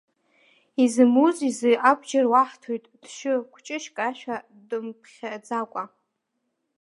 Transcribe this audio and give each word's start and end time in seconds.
Изымуз 0.83 1.37
изы 1.49 1.71
абџьар 1.89 2.25
уаҳҭоит, 2.31 2.83
дшьы, 3.01 3.33
кәҷышьк 3.53 3.97
ашәа 4.07 4.37
дымԥхьаӡакәа. 4.67 5.83